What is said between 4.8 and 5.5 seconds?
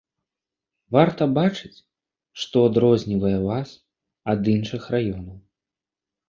раёнаў.